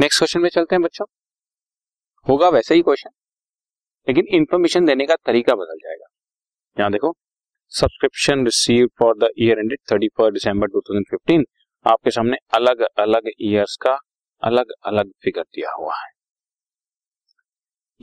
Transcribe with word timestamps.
Next 0.00 0.20
question 0.20 0.40
में 0.40 0.48
चलते 0.48 0.74
हैं 0.74 0.82
बच्चों। 0.82 1.04
होगा 2.26 2.48
वैसे 2.48 2.74
ही 2.74 2.82
क्वेश्चन 2.82 3.10
लेकिन 4.08 4.26
इंफॉर्मेशन 4.28 4.86
देने 4.86 5.06
का 5.06 5.16
तरीका 5.16 5.54
बदल 5.54 5.78
जाएगा। 5.78 6.06
यहाँ 6.78 6.92
देखो 6.92 7.16
subscription 7.68 8.44
receive 8.44 8.88
for 8.98 9.14
the 9.18 9.28
year 9.38 9.58
ended 9.58 9.78
thirty 9.92 10.08
first 10.08 10.32
December 10.32 10.66
2015 10.68 11.44
आपके 11.86 12.10
सामने 12.10 12.36
अलग 12.54 12.80
अलग 12.98 13.30
ईयर्स 13.40 13.76
का 13.76 13.98
अलग 14.42 14.70
अलग 14.84 15.12
फिगर 15.22 15.42
दिया 15.42 15.72
हुआ 15.72 15.94
है। 15.94 16.10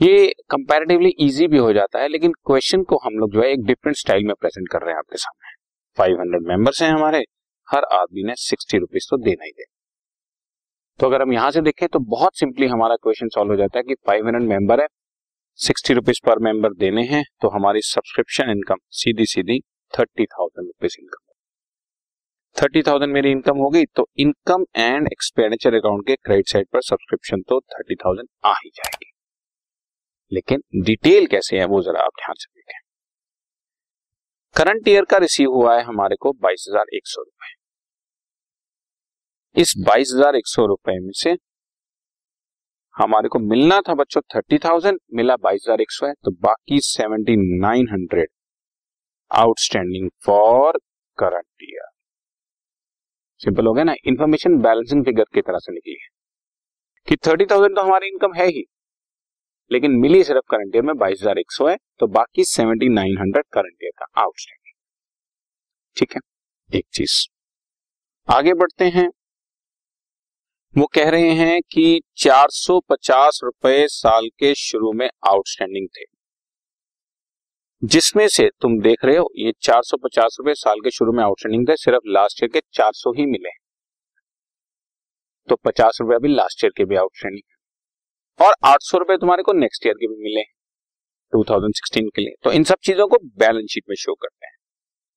ये 0.00 0.34
कंपैरेटिवली 0.50 1.08
इजी 1.08 1.46
भी 1.46 1.58
हो 1.58 1.72
जाता 1.72 1.98
है, 1.98 2.08
लेकिन 2.08 2.32
क्वेश्चन 2.32 2.82
को 2.82 2.96
हम 2.96 3.18
लोग 3.18 3.32
जो 3.32 3.42
है 3.42 3.48
एक 3.48 3.64
डिफरेंट 3.64 3.96
स्टाइल 3.96 4.24
में 4.24 4.34
प्रेजेंट 4.40 4.68
कर 4.68 4.80
रहे 4.80 4.90
हैं 4.90 4.98
आपके 4.98 5.16
सामने। 5.16 5.54
500 5.98 6.48
मेंबर्स 6.48 6.82
हैं 6.82 6.90
हमारे, 6.90 7.24
हर 7.68 7.84
आदमी 7.84 8.22
ने 8.22 8.34
सिक्सटी 8.36 8.78
रुपीज़ 8.78 9.06
तो 9.10 9.16
देना 9.16 9.44
ही 9.44 9.50
देना। 9.50 9.77
तो 10.98 11.06
अगर 11.06 11.22
हम 11.22 11.32
यहाँ 11.32 11.50
से 11.50 11.60
देखें 11.60 11.86
तो 11.88 11.98
बहुत 12.08 12.38
सिंपली 12.38 12.66
हमारा 12.66 12.96
क्वेश्चन 12.96 13.28
सॉल्व 13.28 13.50
हो 13.50 13.56
जाता 13.56 13.78
है 13.78 13.82
कि 13.82 13.94
500 14.08 14.42
मेंबर 14.48 14.80
है 14.80 14.86
सिक्सटी 15.58 15.94
रुपीज़ 15.94 16.20
पर 16.26 16.38
मेंबर 16.38 16.74
देने 16.74 17.02
हैं 17.06 17.22
तो 17.40 17.48
हमारी 17.48 17.80
सब्सक्रिप्शन 17.82 18.50
इनकम 18.50 18.78
सीधी 18.94 19.26
सीधी 19.26 19.58
thirty 19.94 20.26
thousand 20.26 20.66
rupees 20.66 20.96
income 21.00 21.24
thirty 22.56 22.82
thousand 22.82 23.12
मेरी 23.12 23.30
इनकम 23.30 23.58
होगी 23.58 23.84
तो 23.96 24.06
इनकम 24.18 24.64
एंड 24.76 25.06
एक्सपेंडिचर 25.06 25.74
अकाउंट 25.74 26.06
के 26.06 26.14
क्रेडिट 26.16 26.48
साइड 26.48 26.66
पर 26.72 26.80
सब्सक्रिप्शन 26.82 27.42
तो 27.48 27.60
थर्टी 27.60 27.94
थाउज़ेंड 27.94 28.28
आ 28.44 28.52
ही 28.54 28.70
जाएगी। 28.70 29.10
लेकिन 30.32 30.62
डिटेल 30.84 31.26
कैसे 31.26 31.58
है 31.58 31.64
वो 31.64 31.82
जरा 31.82 32.00
आप 32.00 32.12
ध्यान 32.18 32.34
से 32.38 32.50
देखें। 32.54 32.78
करंट 34.56 34.88
ईयर 34.88 35.04
का 35.04 35.16
रिसीव 35.18 35.50
हुआ 35.50 35.76
है 35.76 35.84
हमारे 35.84 36.16
को 36.16 36.32
बाईस 36.42 36.66
हज़ार 36.68 36.94
एक 36.94 37.06
सौ 37.06 37.22
रुपए। 37.22 37.57
इस 39.56 39.72
बाईस 39.78 40.10
हज़ार 40.14 40.36
एक 40.36 40.46
सौ 40.46 40.64
रुपए 40.66 40.92
में 41.00 41.12
से 41.16 41.30
हमारे 42.96 43.28
को 43.28 43.38
मिलना 43.40 43.80
था 43.80 43.94
बच्चों, 43.94 44.20
थर्टी 44.34 44.58
थाउज़ेंड, 44.58 44.98
मिला 45.14 45.36
बाईस 45.36 45.64
हज़ार 45.64 45.80
एक 45.80 45.90
सौ 45.90 46.06
है 46.06 46.12
तो 46.24 46.30
बाकी 46.42 46.80
seventy 46.82 47.36
nine 47.60 47.88
hundred 47.90 48.28
outstanding 49.30 50.08
for 50.24 50.78
current 51.18 51.62
year. 51.64 51.88
Simple 53.40 53.66
हो 53.66 53.72
गया 53.74 53.84
ना 53.84 53.94
इंफॉर्मेशन 54.06 54.56
बैलेंसिंग 54.62 55.04
फिगर 55.04 55.24
की 55.34 55.40
तरह 55.42 55.58
से 55.58 55.72
निकली 55.72 55.92
है। 55.94 56.08
कि 57.08 57.16
थर्टी 57.26 57.46
थाउज़ेंड 57.46 57.76
तो 57.76 57.82
हमारी 57.82 58.08
इनकम 58.08 58.34
है 58.34 58.46
ही, 58.46 58.64
लेकिन 59.70 59.98
मिली 59.98 60.22
सिर्फ़ 60.24 60.50
करंट 60.50 60.74
ईयर 60.74 60.84
में 60.84 60.96
बाईस 60.96 61.20
हज़ार 61.20 61.38
एक 61.38 61.52
सौ 61.52 61.68
है 61.68 61.76
तो 62.00 62.06
बाकी 62.08 62.44
seventy 62.46 62.88
nine 62.90 63.18
hundred 63.18 63.44
current 63.52 63.82
year 63.82 63.92
का 63.98 64.20
आउटस्टैंडिंग। 64.22 64.74
ठीक 65.96 66.14
है, 66.14 66.20
एक 66.70 66.86
चीज़। 66.92 67.26
आगे 68.28 68.54
बढ़ते 68.56 68.88
हैं 68.90 69.08
वो 70.76 70.86
कह 70.86 71.10
रहे 71.10 71.30
हैं 71.30 71.60
कि 71.62 72.02
450 72.16 73.40
रुपए 73.44 73.86
साल 73.86 74.28
के 74.28 74.54
शुरू 74.54 74.92
में 74.92 75.10
आउटस्टैंडिंग 75.28 75.88
थे। 75.88 76.04
जिसमें 77.84 78.28
से 78.28 78.50
तुम 78.60 78.80
देख 78.80 79.04
रहे 79.04 79.16
हो, 79.16 79.30
ये 79.36 79.52
450 79.60 80.36
रुपए 80.40 80.54
साल 80.54 80.80
के 80.80 80.90
शुरू 80.90 81.12
में 81.12 81.24
आउटस्टैंडिंग 81.24 81.68
थे, 81.68 81.76
सिर्फ़ 81.76 82.00
लास्ट 82.06 82.42
ईयर 82.42 82.50
के 82.52 82.60
400 82.72 83.12
ही 83.12 83.26
मिले। 83.26 83.50
तो 85.48 85.56
50 85.56 85.98
रुपए 86.00 86.14
अभी 86.14 86.28
लास्ट 86.28 86.64
ईयर 86.64 86.72
के 86.76 86.84
भी 86.84 86.96
आउटस्टैंडिंग 86.96 88.46
और 88.46 88.54
800 88.64 88.98
रुपए 88.98 89.16
तुम्हारे 89.16 89.42
को 89.42 89.52
नेक्स्ट 89.52 89.86
ईयर 89.86 89.94
के 89.94 90.06
भी 90.06 90.22
मिले 90.22 90.42
2016 91.32 92.08
के 92.16 92.22
लिए। 92.22 92.34
तो 92.42 92.52
इन 92.52 92.64
सब 92.64 92.76
चीज़ों 92.84 93.08
को 93.08 93.16
बैलेंस 93.24 93.70
शीट 93.70 93.84
में 93.88 93.96
शो 93.96 94.14
करते 94.14 94.46
हैं। 94.46 94.56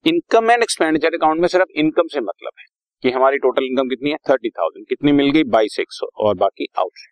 इनकम 0.08 0.52
एंड 0.52 0.64
एक्सपेंडिचर 0.64 1.14
अकाउंट 1.14 1.40
में 1.40 1.48
सिर्फ़ 1.48 1.72
इनकम 1.76 2.08
से 2.08 2.20
मतलब 2.20 2.52
है। 2.60 2.71
कि 3.04 3.12
हमारी 3.12 3.38
टोटल 3.38 3.66
इनकम 3.66 3.90
कितनी 3.90 4.10
है? 4.12 4.18
थर्टी 4.30 4.50
थाउज़ेंड 4.50 4.86
कितनी 4.88 5.12
मिल 5.12 5.30
गई? 5.32 5.44
बाईस 5.46 5.80
एक 5.80 5.92
सौ। 5.92 6.08
और 6.18 6.36
बाकी 6.38 6.68
आउट 6.80 7.10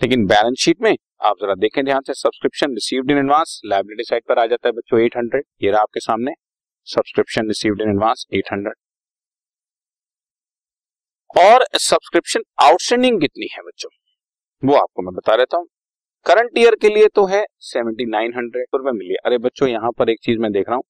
लेकिन 0.00 0.26
बैलेंस 0.26 0.58
शीट 0.58 0.80
में 0.82 0.96
आप 1.22 1.36
जरा 1.40 1.54
देखें 1.56 1.84
ध्यान 1.84 2.02
से 2.06 2.14
subscription 2.14 2.72
received 2.74 3.10
in 3.10 3.18
advance 3.18 3.60
liability 3.64 4.04
side 4.04 4.22
पर 4.28 4.38
आ 4.38 4.46
जाता 4.46 4.68
है 4.68 4.72
बच्चों 4.72 5.00
एट 5.00 5.16
हंड्रेड 5.16 5.44
ये 5.62 5.70
रहा 5.70 5.80
आपके 5.80 6.00
सामने। 6.00 6.32
Subscription 6.86 7.48
received 7.48 7.82
in 7.82 7.90
advance 7.90 8.26
eight 8.34 8.52
hundred 8.52 8.74
और 11.38 11.64
सब्सक्रिप्शन 11.80 12.42
आउटस्टैंडिंग 12.62 13.20
कितनी 13.20 13.48
है 13.52 13.62
बच्चों? 13.62 13.90
वो 14.62 14.74
आपको 14.74 15.02
मैं 15.02 15.14
बता 15.14 15.34
रहता 15.34 15.56
हूँ। 15.56 15.66
करंट 16.26 16.58
ईयर 16.58 16.74
के 16.82 16.88
लिए 16.88 17.08
तो 17.14 17.24
है 17.26 17.44
सेवेंटी 17.62 18.04
नाइन 18.06 18.32
हंड्रेड 18.36 18.66
रुपए 18.74 18.92
मिली। 18.92 19.14
अरे 19.26 19.38
बच्चों, 19.38 19.68
यहाँ 19.68 19.90
पर 19.98 20.10
एक 20.10 20.18
चीज़ 20.22 20.38
मैं 20.38 20.52
देख 20.52 20.68
रहा 20.68 20.76
हूँ। 20.76 20.84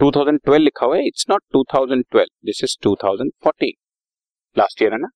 2012 0.00 0.58
लिखा 0.58 0.86
हुआ 0.86 0.96
है 0.96 1.06
it's 1.06 1.26
not 1.30 1.42
2012 1.56 2.26
this 2.44 2.62
is 2.64 2.76
2014 2.86 3.72
last 4.56 4.82
year 4.82 4.92
है 4.92 4.98
ना? 4.98 5.08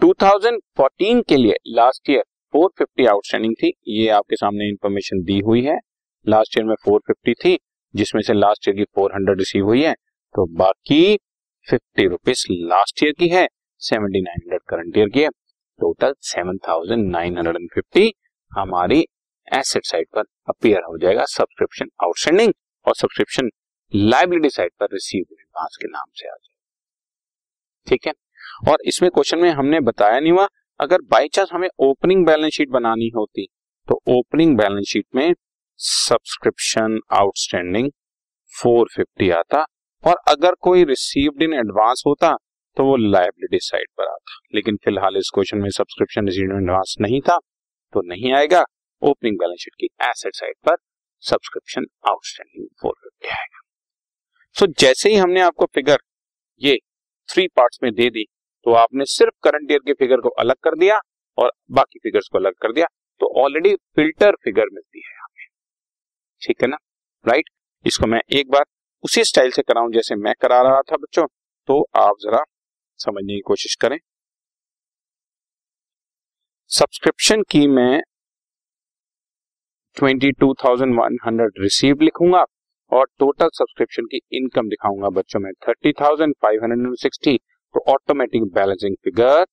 2014 0.00 1.22
के 1.28 1.36
लिए 1.36 1.54
लास्ट 1.70 2.10
ईयर 2.10 2.22
450 2.54 3.06
आउटस्टैंडिंग 3.08 3.54
थी, 3.54 3.72
ये 3.88 4.08
आपके 4.10 4.36
सामने 4.36 4.68
इंफॉर्मेशन 4.68 5.22
दी 5.24 5.38
हुई 5.40 5.62
है 5.64 5.78
लास्ट 6.26 6.58
ईयर 6.58 6.66
में 6.66 6.74
450 6.88 7.34
थी, 7.44 7.58
जिसमें 7.94 8.22
से 8.22 8.34
लास्ट 8.34 8.68
ईयर 8.68 8.76
की 8.76 8.84
400 8.98 9.36
रिसीव 9.38 9.64
हुई 9.64 9.82
है 9.82 9.92
तो 10.34 10.46
बाकी 10.54 11.16
फिफ्टी 11.66 12.06
रुपीज़ 12.06 12.44
लास्ट 12.50 13.02
ईयर 13.02 13.12
की 13.18 13.28
है 13.28 13.46
seventy 13.80 14.20
nine 14.20 14.40
hundred 14.42 14.62
current 14.70 14.96
year 14.98 15.08
की 15.08 15.20
है 15.20 15.28
total 15.78 16.14
seven 16.22 16.58
thousand 16.68 17.06
nine 17.10 17.36
hundred 17.38 17.56
and 17.56 17.68
fifty 17.74 18.12
हमारी 18.52 19.00
एसेट 19.48 19.86
साइड 19.86 20.06
पर 20.14 20.24
अपियर 20.48 20.82
हो 20.88 20.98
जाएगा 20.98 21.24
सब्सक्रिप्शन 21.28 21.90
आउटस्टैंडिंग 22.04 22.52
और 22.86 22.94
सब्सक्रिप्शन 22.94 23.50
लाइबिलिटी 23.92 24.48
साइड 24.50 24.70
पर 24.80 24.86
रिसीव 24.86 25.24
एडवांस 25.32 25.76
के 25.82 25.88
नाम 25.88 26.10
से 26.14 26.28
आ 26.28 26.32
जाए। 26.32 26.54
ठीक 27.86 28.06
है? 28.06 28.12
और 28.68 28.78
इसमें 28.86 29.10
क्वेश्चन 29.10 29.38
में 29.38 29.50
हमने 29.50 29.80
बताया 29.80 30.20
नहीं 30.20 30.32
हुआ, 30.32 30.48
अगर 30.80 31.00
बाई 31.02 31.28
चांस 31.28 31.48
हमें 31.52 31.68
ओपनिंग 31.80 32.24
बैलेंस 32.26 32.52
शीट 32.52 32.68
बनानी 32.68 33.08
होती 33.16 33.46
तो 33.88 34.00
ओपनिंग 34.08 34.56
बैलेंस 34.58 34.86
शीट 34.88 35.06
में 35.14 35.34
सब्सक्रिप्शन 35.80 36.98
आउटस्टैंडिंग 37.12 37.90
450 38.52 39.30
आता, 39.32 39.64
और 40.04 40.16
अगर 40.28 40.54
कोई 40.60 40.84
रिसीव्ड 40.84 41.42
इन 41.42 41.52
एडवांस 41.54 42.02
होता 42.06 42.36
तो 42.76 42.84
वो 42.84 42.96
लाइबिलिटी 42.96 43.58
साइड 43.58 43.86
पर 43.98 44.04
आता। 44.04 44.38
लेकिन 44.54 44.76
फ़िलहाल 44.76 45.16
इस 45.16 45.30
क्वेश्चन 45.34 45.58
में 45.58 45.70
सब्सक्रिप्शन 45.70 46.26
रिसीव्ड 46.26 46.52
इन 46.52 46.62
एडवांस 46.62 46.96
नहीं 47.00 47.20
था 47.20 47.38
तो 47.94 48.02
नहीं 48.08 48.32
आएगा। 48.32 48.64
ओपनिंग 49.02 49.38
बैलेंस 49.38 49.60
शीट 49.60 49.74
की 49.80 49.88
एसेट 50.02 50.34
साइड 50.34 50.54
पर 50.66 50.76
सब्सक्रिप्शन 51.22 51.86
आउटस्टैंडिंग 52.08 52.66
450 52.84 53.30
आएगा। 53.30 53.45
सो 54.56 54.66
जैसे 54.80 55.08
ही 55.08 55.16
हमने 55.16 55.40
आपको 55.40 55.66
फिगर 55.74 55.98
ये 56.60 56.76
थ्री 57.28 57.46
पार्ट्स 57.48 57.78
में 57.82 57.92
दे 57.94 58.08
दी 58.10 58.24
तो 58.66 58.72
आपने 58.74 59.04
सिर्फ़ 59.06 59.34
करंट 59.44 59.70
ईयर 59.70 59.80
के 59.86 59.92
फिगर 59.94 60.20
को 60.20 60.28
अलग 60.40 60.56
कर 60.64 60.76
दिया 60.78 60.98
और 61.38 61.52
बाकी 61.70 61.98
फिगर्स 61.98 62.28
को 62.32 62.38
अलग 62.38 62.54
कर 62.62 62.72
दिया। 62.72 62.86
तो 63.20 63.26
ऑलरेडी 63.42 63.74
फ़िल्टर 63.96 64.36
फिगर 64.44 64.68
मिलती 64.72 65.02
है 65.06 65.14
हमें 65.14 65.46
ठीक 66.42 66.62
है 66.62 66.68
ना? 66.68 66.76
राइट 67.24 67.50
इसको 67.84 68.06
मैं 68.06 68.20
एक 68.32 68.50
बार 68.50 68.64
उसी 69.04 69.24
स्टाइल 69.24 69.50
से 69.50 69.62
कराऊं 69.62 69.92
जैसे 69.92 70.14
मैं 70.16 70.34
करा 70.42 70.60
रहा 70.62 70.80
था 70.82 70.96
बच्चों। 70.96 71.26
तो 71.68 71.80
आप 71.96 72.16
जरा 72.20 72.42
समझने 73.00 73.34
की 73.34 73.40
कोशिश 73.46 73.74
करें। 73.74 73.98
सब्सक्रिप्शन 76.70 77.42
की 77.50 77.66
मैं 77.68 78.02
twenty 79.96 80.32
two 80.32 80.52
thousand 80.64 81.00
one 81.00 81.18
hundred 81.26 81.62
receive 81.62 82.00
लिखूँगा। 82.02 82.44
और 82.92 83.06
टोटल 83.18 83.48
सब्सक्रिप्शन 83.54 84.04
की 84.04 84.20
इनकम 84.32 84.68
दिखाऊँगा 84.68 85.08
बच्चों 85.10 85.40
में 85.40 85.52
thirty 85.68 85.92
thousand 85.92 86.34
five 86.42 86.62
hundred 86.62 86.86
and 86.86 86.96
sixty 86.96 87.36
तो 87.74 87.80
ऑटोमेटिक 87.92 88.44
बैलेंसिंग 88.54 88.96
फिगर 89.04 89.46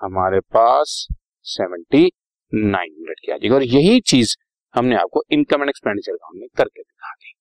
हमारे 0.00 0.40
पास 0.54 1.06
सेवेंटी 1.46 2.04
नाइन 2.52 2.90
हंड्रेड 2.90 3.20
की 3.20 3.32
आ 3.32 3.36
जाएगी। 3.36 3.54
और 3.54 3.62
यही 3.64 4.00
चीज़ 4.00 4.36
हमने 4.74 4.96
आपको 4.96 5.22
इनकम 5.32 5.60
एंड 5.60 5.68
एक्सपेंडिचर 5.68 6.12
अकाउंट 6.12 6.40
में 6.40 6.48
करके 6.56 6.82
दिखा 6.82 7.12
दी। 7.12 7.32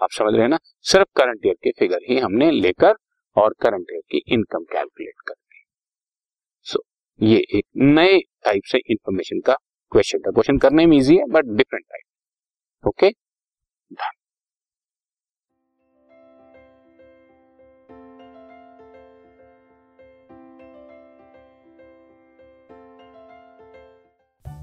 आप 0.00 0.10
समझ 0.10 0.32
रहे 0.32 0.42
हैं 0.42 0.48
ना? 0.48 0.58
सिर्फ़ 0.84 1.08
करंट 1.16 1.46
ईयर 1.46 1.54
के 1.64 1.70
फिगर 1.78 2.00
ही 2.08 2.18
हमने 2.18 2.50
लेकर 2.50 2.94
और 3.36 3.54
करंट 3.60 3.86
ईयर 3.92 4.00
की 4.10 4.22
इनकम 4.34 4.64
कैलकुलेट 4.72 5.14
कर 5.28 5.34
दी। 5.34 5.64
सो 6.66 6.78
so, 6.78 7.28
ये 7.28 7.38
एक 7.58 7.64
नए 7.76 8.18
टाइप 8.44 8.62
से 8.66 8.78
इंफॉर्मेशन 8.80 9.40
का 9.40 9.56
क्वेश्चन 9.92 10.18
था। 10.18 10.30
क्वेश्चन 10.30 10.58
करने 10.58 10.86
में 10.86 10.96
इजी 10.96 11.16
है 11.16 11.26
but 11.30 11.44
different 11.56 11.84
type 11.84 12.86
okay 12.86 13.10